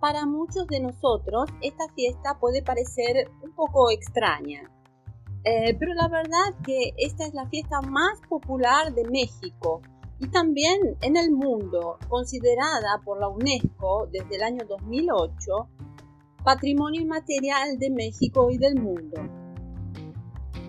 para 0.00 0.26
muchos 0.26 0.66
de 0.66 0.80
nosotros 0.80 1.50
esta 1.60 1.84
fiesta 1.94 2.38
puede 2.40 2.62
parecer 2.62 3.30
un 3.42 3.52
poco 3.52 3.90
extraña, 3.90 4.70
eh, 5.44 5.76
pero 5.78 5.94
la 5.94 6.08
verdad 6.08 6.54
que 6.64 6.92
esta 6.96 7.26
es 7.26 7.34
la 7.34 7.46
fiesta 7.46 7.80
más 7.82 8.20
popular 8.28 8.94
de 8.94 9.04
México 9.08 9.82
y 10.18 10.28
también 10.28 10.78
en 11.00 11.16
el 11.16 11.30
mundo, 11.30 11.98
considerada 12.08 13.00
por 13.04 13.20
la 13.20 13.28
UNESCO 13.28 14.08
desde 14.10 14.36
el 14.36 14.42
año 14.42 14.64
2008 14.68 15.68
Patrimonio 16.44 17.02
Inmaterial 17.02 17.78
de 17.78 17.90
México 17.90 18.50
y 18.50 18.58
del 18.58 18.76
mundo. 18.76 19.20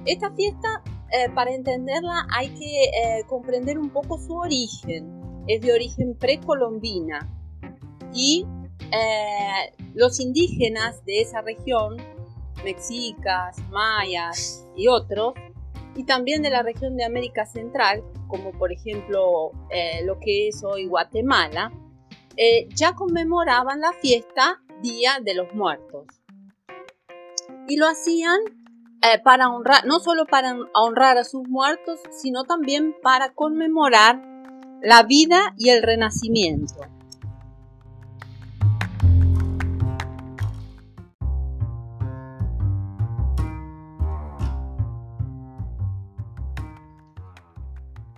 Esta 0.05 0.31
fiesta, 0.33 0.83
eh, 1.11 1.29
para 1.33 1.53
entenderla, 1.53 2.27
hay 2.33 2.49
que 2.49 2.83
eh, 2.83 3.23
comprender 3.27 3.77
un 3.77 3.89
poco 3.89 4.17
su 4.17 4.33
origen. 4.33 5.43
Es 5.47 5.61
de 5.61 5.73
origen 5.73 6.15
precolombina 6.15 7.29
y 8.13 8.45
eh, 8.91 9.73
los 9.93 10.19
indígenas 10.19 11.03
de 11.05 11.21
esa 11.21 11.41
región, 11.41 11.97
mexicas, 12.63 13.57
mayas 13.69 14.65
y 14.75 14.87
otros, 14.87 15.33
y 15.95 16.03
también 16.03 16.41
de 16.41 16.49
la 16.49 16.63
región 16.63 16.95
de 16.97 17.03
América 17.03 17.45
Central, 17.45 18.03
como 18.27 18.51
por 18.51 18.71
ejemplo 18.71 19.51
eh, 19.69 20.03
lo 20.05 20.19
que 20.19 20.47
es 20.47 20.63
hoy 20.63 20.87
Guatemala, 20.87 21.71
eh, 22.37 22.67
ya 22.75 22.93
conmemoraban 22.93 23.81
la 23.81 23.93
fiesta 23.93 24.61
Día 24.81 25.19
de 25.21 25.35
los 25.35 25.53
Muertos. 25.53 26.05
Y 27.67 27.77
lo 27.77 27.87
hacían 27.87 28.39
para 29.23 29.49
honrar, 29.49 29.85
no 29.85 29.99
solo 29.99 30.25
para 30.25 30.55
honrar 30.75 31.17
a 31.17 31.23
sus 31.23 31.47
muertos, 31.47 31.99
sino 32.11 32.43
también 32.43 32.95
para 33.01 33.33
conmemorar 33.33 34.21
la 34.81 35.03
vida 35.03 35.55
y 35.57 35.69
el 35.69 35.81
renacimiento. 35.81 37.00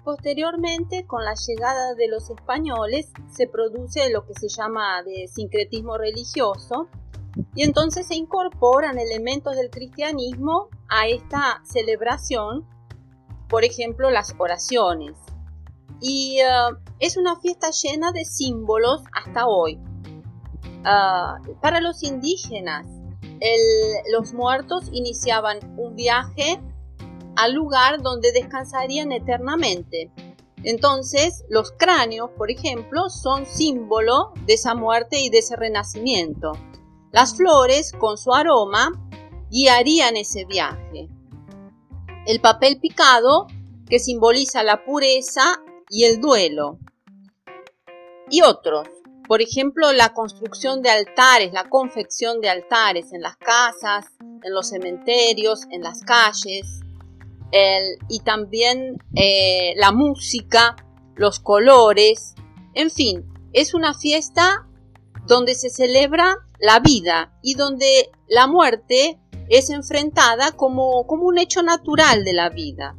Posteriormente, 0.03 1.05
con 1.07 1.23
la 1.23 1.33
llegada 1.35 1.93
de 1.95 2.09
los 2.09 2.29
españoles, 2.29 3.09
se 3.31 3.47
produce 3.47 4.09
lo 4.09 4.25
que 4.25 4.33
se 4.33 4.49
llama 4.49 5.01
de 5.03 5.27
sincretismo 5.27 5.97
religioso 5.97 6.89
y 7.55 7.63
entonces 7.63 8.07
se 8.07 8.15
incorporan 8.15 8.99
elementos 8.99 9.55
del 9.55 9.69
cristianismo 9.69 10.67
a 10.89 11.07
esta 11.07 11.61
celebración, 11.63 12.67
por 13.47 13.63
ejemplo, 13.63 14.11
las 14.11 14.35
oraciones. 14.37 15.13
Y 16.01 16.39
uh, 16.41 16.75
es 16.99 17.15
una 17.15 17.39
fiesta 17.39 17.69
llena 17.71 18.11
de 18.11 18.25
símbolos 18.25 19.03
hasta 19.13 19.47
hoy. 19.47 19.79
Uh, 20.81 21.55
para 21.61 21.79
los 21.79 22.03
indígenas, 22.03 22.85
los 24.11 24.33
muertos 24.33 24.89
iniciaban 24.91 25.59
un 25.77 25.95
viaje 25.95 26.61
al 27.35 27.53
lugar 27.53 28.01
donde 28.01 28.31
descansarían 28.31 29.11
eternamente. 29.11 30.11
Entonces, 30.63 31.43
los 31.49 31.71
cráneos, 31.71 32.29
por 32.37 32.49
ejemplo, 32.49 33.09
son 33.09 33.45
símbolo 33.45 34.31
de 34.45 34.53
esa 34.53 34.75
muerte 34.75 35.19
y 35.19 35.29
de 35.29 35.39
ese 35.39 35.55
renacimiento. 35.55 36.53
Las 37.11 37.35
flores, 37.35 37.91
con 37.91 38.17
su 38.17 38.33
aroma, 38.33 38.91
guiarían 39.49 40.15
ese 40.15 40.45
viaje. 40.45 41.09
El 42.25 42.39
papel 42.39 42.79
picado, 42.79 43.47
que 43.87 43.99
simboliza 43.99 44.63
la 44.63 44.85
pureza 44.85 45.61
y 45.89 46.05
el 46.05 46.21
duelo. 46.21 46.79
Y 48.29 48.41
otros, 48.41 48.87
por 49.27 49.41
ejemplo, 49.41 49.91
la 49.91 50.13
construcción 50.13 50.81
de 50.81 50.89
altares, 50.89 51.53
la 51.53 51.69
confección 51.69 52.41
de 52.41 52.49
altares 52.49 53.13
en 53.13 53.21
las 53.21 53.37
casas, 53.37 54.05
en 54.19 54.53
los 54.53 54.69
cementerios, 54.69 55.61
en 55.69 55.81
las 55.81 56.01
calles, 56.01 56.81
y 58.09 58.19
también 58.21 58.97
eh, 59.15 59.73
la 59.75 59.91
música, 59.91 60.75
los 61.15 61.39
colores, 61.39 62.33
en 62.73 62.89
fin, 62.89 63.25
es 63.53 63.75
una 63.75 63.93
fiesta 63.93 64.67
donde 65.27 65.53
se 65.53 65.69
celebra 65.69 66.35
la 66.59 66.79
vida 66.79 67.37
y 67.43 67.53
donde 67.53 68.09
la 68.27 68.47
muerte 68.47 69.19
es 69.49 69.69
enfrentada 69.69 70.53
como, 70.53 71.05
como 71.05 71.25
un 71.25 71.37
hecho 71.37 71.61
natural 71.61 72.23
de 72.23 72.33
la 72.33 72.49
vida. 72.49 72.95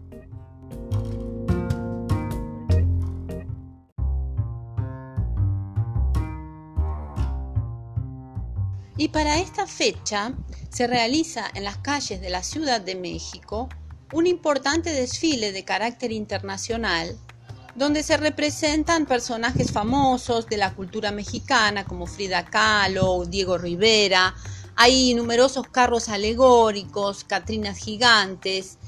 Y 8.96 9.08
para 9.08 9.40
esta 9.40 9.66
fecha 9.66 10.32
se 10.70 10.86
realiza 10.86 11.50
en 11.54 11.64
las 11.64 11.78
calles 11.78 12.20
de 12.20 12.30
la 12.30 12.44
Ciudad 12.44 12.80
de 12.80 12.94
México 12.94 13.68
un 14.12 14.26
importante 14.26 14.90
desfile 14.90 15.52
de 15.52 15.64
carácter 15.64 16.12
internacional 16.12 17.16
donde 17.74 18.02
se 18.02 18.16
representan 18.16 19.06
personajes 19.06 19.72
famosos 19.72 20.46
de 20.46 20.56
la 20.56 20.72
cultura 20.74 21.10
mexicana 21.10 21.84
como 21.84 22.06
Frida 22.06 22.44
Kahlo, 22.44 23.24
Diego 23.24 23.58
Rivera, 23.58 24.34
hay 24.76 25.14
numerosos 25.14 25.68
carros 25.68 26.08
alegóricos, 26.08 27.24
catrinas 27.24 27.78
gigantes, 27.78 28.78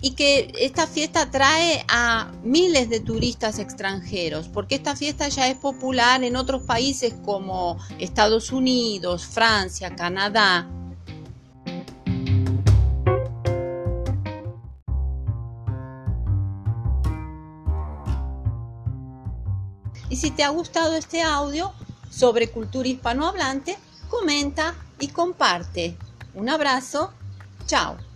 y 0.00 0.12
que 0.12 0.52
esta 0.60 0.86
fiesta 0.86 1.22
atrae 1.22 1.84
a 1.88 2.30
miles 2.44 2.88
de 2.88 3.00
turistas 3.00 3.58
extranjeros, 3.58 4.48
porque 4.48 4.76
esta 4.76 4.94
fiesta 4.94 5.28
ya 5.28 5.48
es 5.48 5.56
popular 5.56 6.22
en 6.22 6.36
otros 6.36 6.62
países 6.62 7.14
como 7.24 7.78
Estados 7.98 8.52
Unidos, 8.52 9.26
Francia, 9.26 9.96
Canadá, 9.96 10.68
Y 20.08 20.16
si 20.16 20.30
te 20.30 20.44
ha 20.44 20.48
gustado 20.48 20.94
este 20.94 21.22
audio 21.22 21.72
sobre 22.10 22.50
cultura 22.50 22.88
hispanohablante, 22.88 23.76
comenta 24.08 24.74
y 24.98 25.08
comparte. 25.08 25.96
Un 26.34 26.48
abrazo. 26.48 27.12
Chao. 27.66 28.07